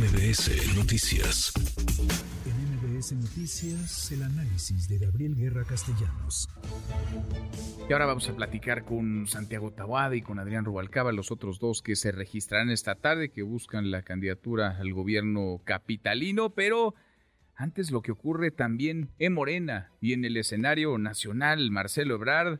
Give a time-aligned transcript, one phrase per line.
[0.00, 1.52] MBS Noticias.
[2.46, 6.48] En MBS Noticias, el análisis de Gabriel Guerra Castellanos.
[7.86, 11.82] Y ahora vamos a platicar con Santiago Taboada y con Adrián Rubalcaba, los otros dos
[11.82, 16.94] que se registrarán esta tarde, que buscan la candidatura al gobierno capitalino, pero
[17.54, 22.58] antes lo que ocurre también en Morena y en el escenario nacional, Marcelo Ebrard,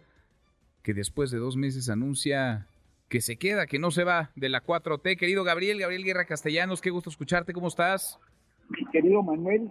[0.83, 2.67] que después de dos meses anuncia
[3.11, 5.19] que se queda, que no se va de la 4T.
[5.19, 8.19] Querido Gabriel, Gabriel Guerra Castellanos, qué gusto escucharte, ¿cómo estás?
[8.71, 9.69] Mi querido Manuel,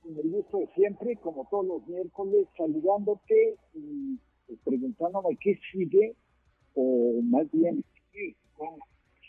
[0.00, 6.14] con el gusto de siempre, como todos los miércoles, saludándote y pues, preguntándome qué sigue,
[6.74, 8.36] o más bien, qué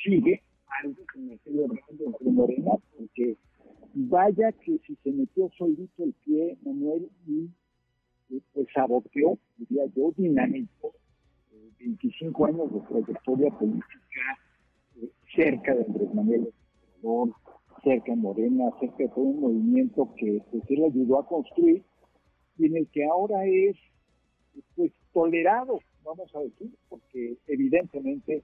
[0.03, 0.43] sigue
[0.83, 3.37] algo que me celebrando en Morena, porque
[3.95, 7.49] vaya que si se metió solito el pie, Manuel, y
[8.53, 10.76] pues saboteó, diría yo, dinamizó
[11.87, 14.39] 25 años de trayectoria política
[15.01, 16.53] eh, cerca de Andrés Manuel
[17.01, 17.35] Obrador,
[17.83, 21.83] cerca de Morena, cerca de todo un movimiento que pues, él ayudó a construir
[22.57, 23.77] y en el que ahora es
[24.75, 28.43] pues tolerado, vamos a decir, porque evidentemente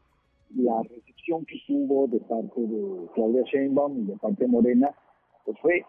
[0.55, 4.91] la recepción que tuvo de parte de Claudia Sheinbaum y de parte de Morena
[5.45, 5.85] pues fue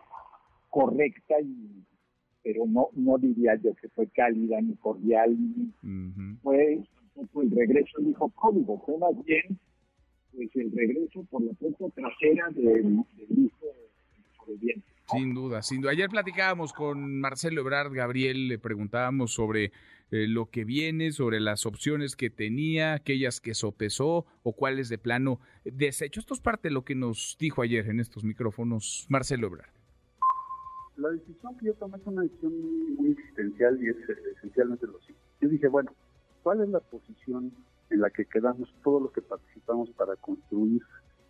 [0.71, 1.85] correcta y
[2.43, 5.37] pero no no diría yo que fue cálida ni cordial
[6.43, 6.83] fue
[7.17, 9.59] el regreso del hijo código, fue más bien
[10.33, 13.67] pues, el regreso por la puerta trasera del, hijo
[14.37, 14.87] sobreviviente.
[15.07, 15.93] Sin duda, sin duda.
[15.93, 19.73] Ayer platicábamos con Marcelo Ebrard, Gabriel, le preguntábamos sobre
[20.11, 24.99] eh, lo que viene, sobre las opciones que tenía, aquellas que sopesó o cuáles de
[24.99, 26.21] plano desecho.
[26.21, 29.71] Esto es parte de lo que nos dijo ayer en estos micrófonos Marcelo Ebrard.
[30.97, 33.97] La decisión que yo tomé es una decisión muy existencial y es
[34.37, 35.23] esencialmente lo siguiente.
[35.41, 35.93] Yo dije, bueno,
[36.45, 37.53] ¿Cuál es la posición
[37.89, 40.83] en la que quedamos todos los que participamos para construir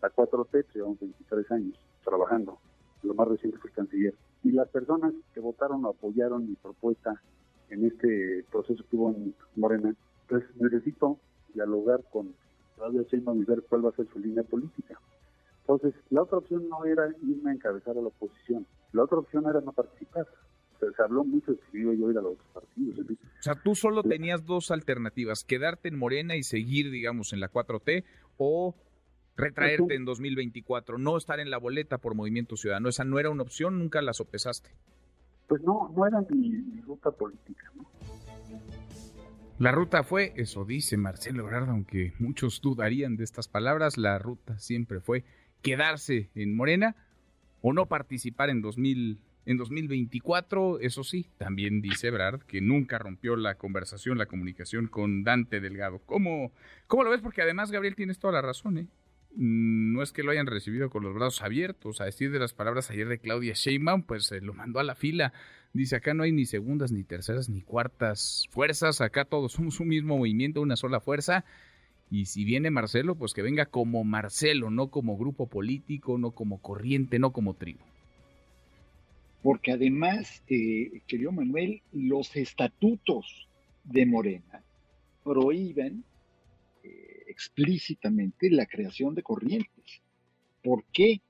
[0.02, 0.66] la 4T?
[0.74, 2.58] Llevamos 23 años trabajando.
[3.04, 4.14] Lo más reciente fue el canciller.
[4.42, 7.22] Y las personas que votaron o apoyaron mi propuesta
[7.70, 9.94] en este proceso que hubo en Morena,
[10.28, 11.20] pues necesito
[11.54, 12.34] dialogar con
[12.74, 14.98] Claudia Sheinbaum y ver cuál va a ser su línea política.
[15.60, 19.48] Entonces, la otra opción no era irme a encabezar a la oposición, la otra opción
[19.48, 20.26] era no participar
[20.92, 22.36] se habló mucho de que iba yo a ir a los
[23.44, 28.04] sea, tú solo tenías dos alternativas, quedarte en Morena y seguir, digamos, en la 4T
[28.38, 28.74] o
[29.36, 32.88] retraerte en 2024, no estar en la boleta por Movimiento Ciudadano.
[32.88, 34.70] Esa no era una opción, nunca la sopesaste.
[35.46, 37.70] Pues no, no era mi, ruta política.
[39.58, 44.58] La ruta fue, eso dice Marcelo Ebrard, aunque muchos dudarían de estas palabras, la ruta
[44.58, 45.24] siempre fue
[45.62, 46.96] quedarse en Morena
[47.62, 53.36] o no participar en 2024 en 2024, eso sí, también dice Brad que nunca rompió
[53.36, 56.00] la conversación, la comunicación con Dante Delgado.
[56.06, 56.52] ¿Cómo,
[56.86, 57.20] cómo lo ves?
[57.20, 58.86] Porque además, Gabriel, tienes toda la razón, ¿eh?
[59.36, 62.00] Mm, no es que lo hayan recibido con los brazos abiertos.
[62.00, 64.94] A decir de las palabras ayer de Claudia Sheinbaum, pues se lo mandó a la
[64.94, 65.32] fila.
[65.74, 69.00] Dice, acá no hay ni segundas, ni terceras, ni cuartas fuerzas.
[69.00, 71.44] Acá todos somos un mismo movimiento, una sola fuerza.
[72.10, 76.62] Y si viene Marcelo, pues que venga como Marcelo, no como grupo político, no como
[76.62, 77.84] corriente, no como tribu
[79.44, 83.46] porque además, eh, querido Manuel, los estatutos
[83.84, 84.64] de Morena
[85.22, 86.02] prohíben
[86.82, 90.00] eh, explícitamente la creación de corrientes.
[90.62, 91.20] ¿Por qué?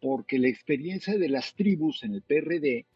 [0.00, 2.86] Porque la experiencia de las tribus en el PRD,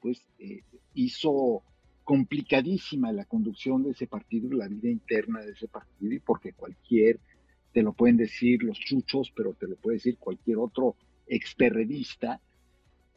[0.00, 0.62] pues, eh,
[0.94, 1.62] hizo
[2.02, 7.20] complicadísima la conducción de ese partido, la vida interna de ese partido, y porque cualquier,
[7.72, 10.96] te lo pueden decir los chuchos, pero te lo puede decir cualquier otro
[11.28, 12.40] experredista,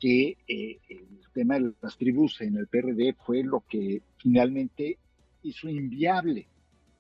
[0.03, 4.97] que eh, el tema de las tribus en el PRD fue lo que finalmente
[5.43, 6.45] hizo inviable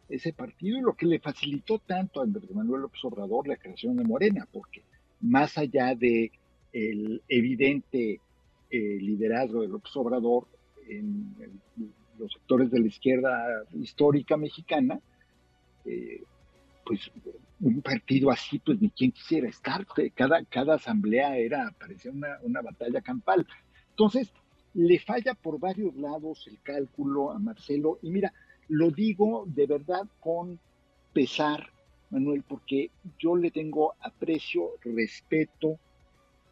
[0.07, 3.97] ese partido y lo que le facilitó tanto a Andrés Manuel López Obrador la creación
[3.97, 4.83] de Morena, porque
[5.19, 6.31] más allá de
[6.71, 8.21] el evidente
[8.69, 10.47] eh, liderazgo de López Obrador
[10.87, 11.35] en,
[12.17, 15.01] los sectores de la izquierda histórica mexicana,
[15.83, 16.23] eh,
[16.85, 17.11] pues
[17.63, 19.85] un partido así, pues ni quien quisiera estar.
[20.13, 23.47] Cada, cada asamblea era, parecía una, una batalla campal.
[23.91, 24.33] Entonces,
[24.73, 27.99] le falla por varios lados el cálculo a Marcelo.
[28.01, 28.33] Y mira,
[28.67, 30.59] lo digo de verdad con
[31.13, 31.69] pesar,
[32.09, 35.79] Manuel, porque yo le tengo aprecio, respeto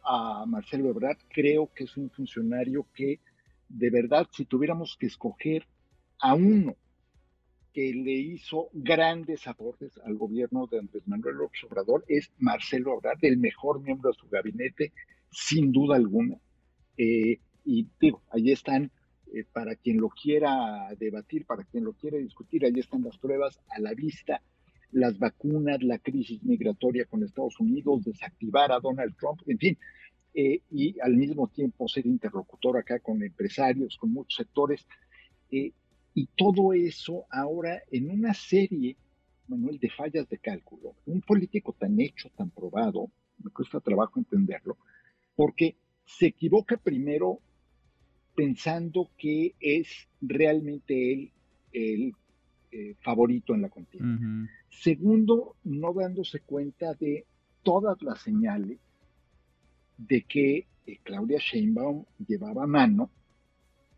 [0.04, 1.18] a Marcelo Ebrard.
[1.28, 3.20] Creo que es un funcionario que,
[3.68, 5.66] de verdad, si tuviéramos que escoger
[6.20, 6.74] a uno
[7.72, 13.18] que le hizo grandes aportes al gobierno de Andrés Manuel López Obrador es Marcelo Obrador,
[13.22, 14.92] el mejor miembro de su gabinete,
[15.30, 16.36] sin duda alguna.
[16.96, 18.90] Eh, y digo, ahí están,
[19.32, 23.58] eh, para quien lo quiera debatir, para quien lo quiera discutir, ahí están las pruebas
[23.70, 24.42] a la vista,
[24.90, 29.78] las vacunas, la crisis migratoria con Estados Unidos, desactivar a Donald Trump, en fin,
[30.34, 34.86] eh, y al mismo tiempo ser interlocutor acá con empresarios, con muchos sectores.
[35.50, 35.72] Eh,
[36.14, 38.96] y todo eso ahora en una serie,
[39.48, 40.94] Manuel, de fallas de cálculo.
[41.06, 43.10] Un político tan hecho, tan probado,
[43.42, 44.76] me cuesta trabajo entenderlo,
[45.34, 47.40] porque se equivoca primero
[48.34, 51.32] pensando que es realmente él
[51.72, 52.12] el
[52.70, 54.48] eh, favorito en la contienda.
[54.70, 57.26] Segundo, no dándose cuenta de
[57.62, 58.78] todas las señales
[59.98, 63.10] de que eh, Claudia Sheinbaum llevaba mano,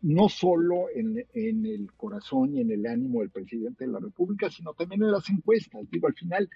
[0.01, 1.25] no solo en,
[1.65, 5.29] el corazón y en el ánimo del presidente de la República, sino también en las
[5.29, 5.89] encuestas.
[5.89, 6.49] Digo, al final,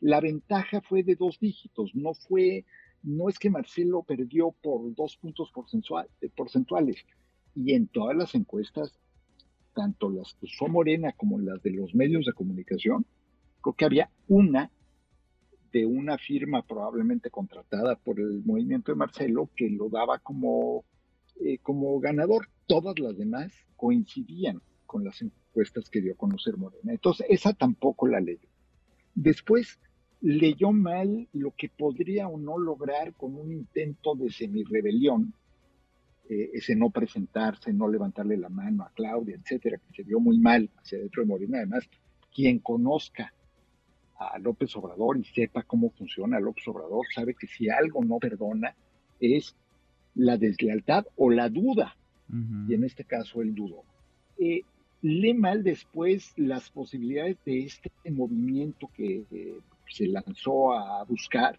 [0.00, 2.64] la ventaja fue de dos dígitos, no fue,
[3.02, 5.50] no es que Marcelo perdió por dos puntos
[6.34, 7.04] porcentuales,
[7.54, 8.98] y en todas las encuestas,
[9.74, 13.06] tanto las que usó Morena como las de los medios de comunicación,
[13.60, 14.70] creo que había una
[15.72, 20.84] de una firma probablemente contratada por el movimiento de Marcelo que lo daba como,
[21.44, 22.48] eh, como ganador.
[22.66, 26.92] Todas las demás coincidían con las encuestas que dio a conocer Morena.
[26.92, 28.48] Entonces, esa tampoco la leyó.
[29.14, 29.78] Después
[30.20, 35.34] leyó mal lo que podría o no lograr con un intento de semi-rebelión,
[36.28, 40.38] eh, ese no presentarse, no levantarle la mano a Claudia, etcétera, que se vio muy
[40.38, 41.58] mal hacia dentro de Morena.
[41.58, 41.88] Además,
[42.34, 43.32] quien conozca
[44.18, 48.74] a López Obrador y sepa cómo funciona López Obrador, sabe que si algo no perdona
[49.20, 49.54] es
[50.14, 51.96] la deslealtad o la duda,
[52.28, 53.84] y en este caso el dudo.
[54.38, 54.62] Eh,
[55.02, 59.58] lee mal después las posibilidades de este movimiento que eh,
[59.88, 61.58] se lanzó a buscar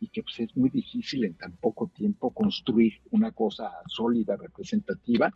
[0.00, 5.32] y que pues, es muy difícil en tan poco tiempo construir una cosa sólida, representativa,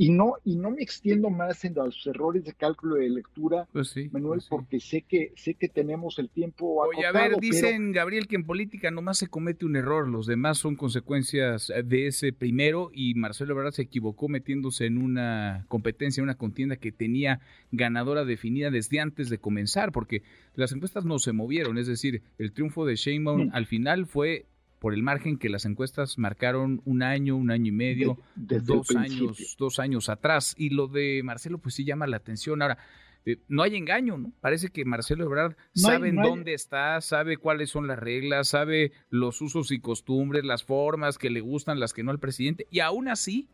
[0.00, 3.96] y no, y no me extiendo más en los errores de cálculo de lectura, pues
[4.12, 8.28] Manuel, pues porque sé que, sé que tenemos el tiempo Oye, a ver, dicen, Gabriel,
[8.28, 12.92] que en política nomás se comete un error, los demás son consecuencias de ese primero,
[12.94, 17.40] y Marcelo Ebrard se equivocó metiéndose en una competencia, una contienda que tenía
[17.72, 20.22] ganadora definida desde antes de comenzar, porque
[20.54, 23.50] las encuestas no se movieron, es decir, el triunfo de Sheinbaum mm.
[23.52, 24.46] al final fue
[24.78, 29.56] por el margen que las encuestas marcaron un año, un año y medio, dos años,
[29.58, 30.54] dos años atrás.
[30.56, 32.62] Y lo de Marcelo, pues sí llama la atención.
[32.62, 32.78] Ahora,
[33.24, 34.32] eh, no hay engaño, ¿no?
[34.40, 39.40] Parece que Marcelo Ebrard sabe en dónde está, sabe cuáles son las reglas, sabe los
[39.42, 43.08] usos y costumbres, las formas que le gustan, las que no al presidente, y aún
[43.08, 43.48] así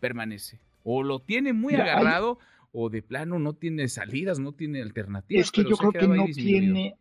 [0.00, 0.60] permanece.
[0.82, 2.38] O lo tiene muy agarrado,
[2.72, 5.46] o de plano no tiene salidas, no tiene alternativas.
[5.46, 6.96] Es que yo creo que no tiene,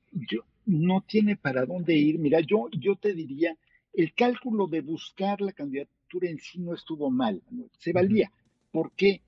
[0.66, 2.20] no tiene para dónde ir.
[2.20, 3.58] Mira, yo, yo te diría,
[3.94, 7.42] el cálculo de buscar la candidatura en sí no estuvo mal,
[7.80, 8.32] se valía.
[8.72, 9.22] ¿Por qué?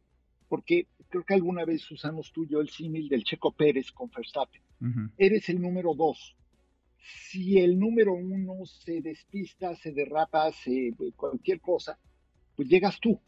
[0.50, 4.10] Porque creo que alguna vez usamos tú y yo el símil del Checo Pérez con
[4.16, 4.62] Verstappen.
[5.18, 6.36] Eres el número dos.
[7.00, 11.98] Si el número uno se despista, se derrapa, se cualquier cosa,
[12.56, 13.20] pues llegas tú,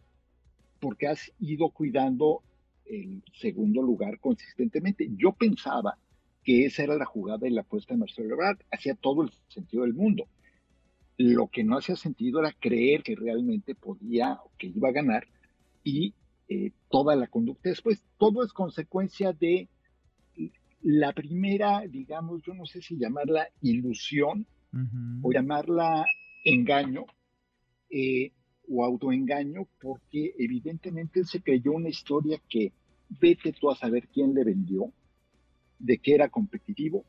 [0.79, 2.44] porque has ido cuidando
[2.85, 5.09] el segundo lugar consistentemente.
[5.15, 5.97] Yo pensaba
[6.44, 8.59] que esa era la jugada y la apuesta de Marcelo Ebrard.
[8.71, 10.25] Hacía todo el sentido del mundo.
[11.18, 15.27] Lo que no hacía sentido era creer que realmente podía o que iba a ganar
[15.83, 16.13] y
[16.47, 18.03] eh, toda la conducta después.
[18.18, 19.68] Todo es consecuencia de
[20.81, 24.45] la primera, digamos, yo no sé si llamarla ilusión
[25.24, 26.06] o llamarla
[26.46, 27.05] engaño
[27.89, 28.31] eh,
[28.69, 32.72] o autoengaño, porque evidentemente se creyó una historia que
[33.19, 34.93] vete tú a saber quién le vendió,
[35.79, 37.05] de que era competitivo,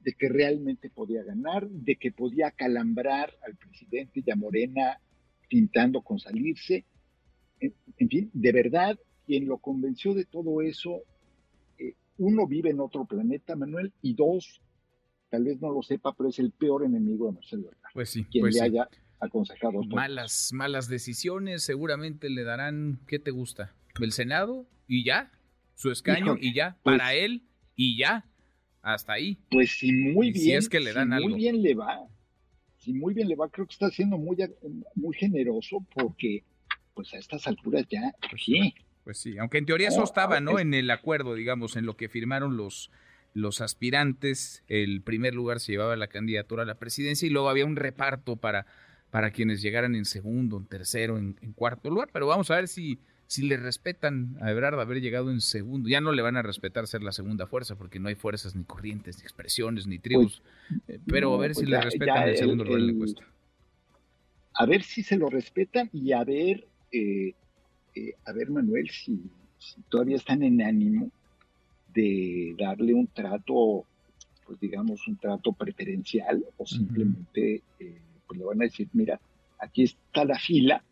[0.00, 4.98] de que realmente podía ganar, de que podía calambrar al presidente y a Morena
[5.48, 6.84] pintando con salirse.
[7.60, 11.02] En, fin, de verdad, quien lo convenció de todo eso,
[11.78, 14.60] eh, uno vive en otro planeta, Manuel, y dos,
[15.30, 18.42] tal vez no lo sepa, pero es el peor enemigo de Marcelo Pues sí, quien
[18.42, 18.88] pues le haya
[19.20, 19.82] aconsejado.
[19.84, 23.74] Malas, malas decisiones, seguramente le darán, ¿qué te gusta?
[24.00, 24.66] ¿El Senado?
[24.88, 25.30] ¿Y ya?
[25.74, 26.36] ¿Su escaño?
[26.40, 26.76] ¿Y ya?
[26.82, 27.42] Pues ¿Para él?
[27.76, 28.24] Y ya,
[28.82, 29.38] hasta ahí.
[29.50, 32.00] Pues si muy bien, si es que le dan muy bien le va,
[32.78, 34.36] si muy bien le va, creo que está siendo muy,
[34.94, 36.44] muy generoso porque
[36.94, 38.74] pues a estas alturas ya, pues sí.
[39.04, 40.58] Pues sí, aunque en teoría eso estaba, ¿no?
[40.58, 42.90] En el acuerdo, digamos, en lo que firmaron los,
[43.34, 47.66] los aspirantes, el primer lugar se llevaba la candidatura a la presidencia y luego había
[47.66, 48.66] un reparto para,
[49.10, 53.00] para quienes llegaran en segundo, en tercero, en cuarto lugar, pero vamos a ver si
[53.32, 56.86] si le respetan a Ebrard haber llegado en segundo, ya no le van a respetar
[56.86, 60.42] ser la segunda fuerza, porque no hay fuerzas ni corrientes, ni expresiones, ni tribus.
[60.86, 63.22] Eh, pero a ver si pues le respetan el segundo lugar en la encuesta.
[64.52, 67.32] A ver si se lo respetan y a ver, eh,
[67.94, 69.18] eh, a ver, Manuel, si,
[69.88, 71.10] todavía están en ánimo
[71.94, 73.86] de darle un trato,
[74.44, 77.62] pues digamos, un trato preferencial o simplemente
[78.26, 79.18] pues le van a decir, mira,
[79.58, 80.84] aquí está la fila,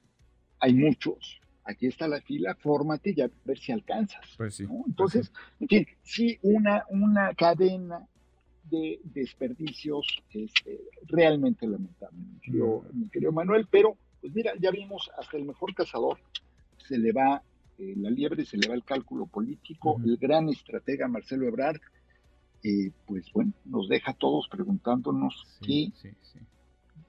[0.59, 1.40] hay muchos,
[1.71, 4.25] aquí está la fila, fórmate y a ver si alcanzas.
[4.37, 8.07] Pues sí, pues Entonces, en fin, sí, una, una cadena
[8.71, 12.19] de desperdicios este, realmente lamentable,
[12.93, 16.19] mi querido, Manuel, pero pues mira, ya vimos hasta el mejor cazador,
[16.77, 17.43] se le va
[17.79, 21.81] eh, la liebre, se le va el cálculo político, el gran estratega Marcelo Ebrard,
[22.63, 25.91] eh, pues bueno, nos deja a todos preguntándonos qué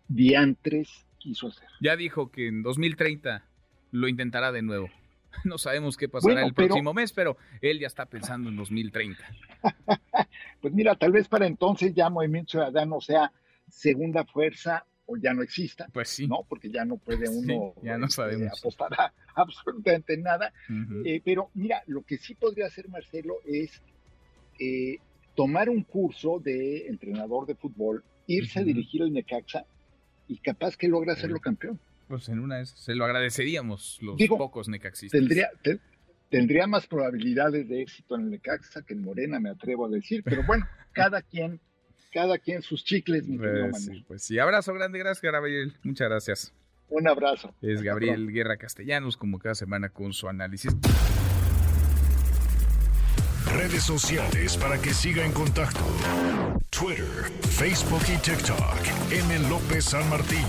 [0.07, 1.67] diantres quiso hacer.
[1.81, 3.45] Ya dijo que en 2030
[3.91, 4.89] lo intentará de nuevo.
[5.45, 9.23] No sabemos qué pasará el próximo mes, pero él ya está pensando en 2030.
[10.61, 13.31] pues mira, tal vez para entonces ya Movimiento Ciudadano sea
[13.69, 15.87] segunda fuerza o ya no exista.
[15.93, 16.27] Pues sí.
[16.27, 16.45] ¿no?
[16.47, 20.53] Porque ya no puede uno ya no este, apostar a absolutamente nada.
[21.05, 23.81] Eh, pero mira, lo que sí podría hacer Marcelo es
[24.59, 24.97] eh,
[25.35, 29.65] tomar un curso de entrenador de fútbol, irse a dirigir el Necaxa
[30.27, 31.79] y capaz que logra hacerlo campeón.
[32.11, 35.17] Pues en una vez se lo agradeceríamos los pocos necaxistas.
[35.17, 35.49] Tendría,
[36.29, 40.21] tendría más probabilidades de éxito en el Necaxa que en Morena, me atrevo a decir,
[40.21, 41.61] pero bueno, cada quien,
[42.11, 46.53] cada quien sus chicles, mi pues, sí, pues sí, abrazo grande, gracias Gabriel, muchas gracias.
[46.89, 47.55] Un abrazo.
[47.61, 50.75] Es Gabriel Guerra Castellanos, como cada semana con su análisis.
[53.53, 55.85] Redes sociales para que siga en contacto:
[56.69, 59.11] Twitter, Facebook y TikTok.
[59.11, 59.49] M.
[59.49, 60.45] López San Martín.